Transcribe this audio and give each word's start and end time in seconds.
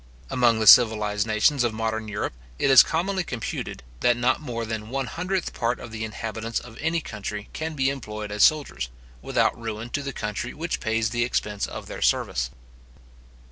Among 0.31 0.59
the 0.59 0.65
civilized 0.65 1.27
nations 1.27 1.63
of 1.63 1.75
modern 1.75 2.07
Europe, 2.07 2.33
it 2.57 2.71
is 2.71 2.81
commonly 2.81 3.23
computed, 3.23 3.83
that 3.99 4.17
not 4.17 4.41
more 4.41 4.65
than 4.65 4.81
the 4.81 4.87
one 4.87 5.05
hundredth 5.05 5.53
part 5.53 5.79
of 5.79 5.91
the 5.91 6.03
inhabitants 6.03 6.59
of 6.59 6.75
any 6.81 7.01
country 7.01 7.49
can 7.53 7.75
be 7.75 7.91
employed 7.91 8.31
as 8.31 8.43
soldiers, 8.43 8.89
without 9.21 9.55
ruin 9.55 9.91
to 9.91 10.01
the 10.01 10.11
country 10.11 10.55
which 10.55 10.79
pays 10.79 11.11
the 11.11 11.23
expense 11.23 11.67
of 11.67 11.85
their 11.85 12.01
service. 12.01 12.49